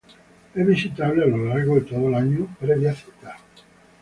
[0.55, 3.37] Es visitable a lo largo de todo el año previa cita.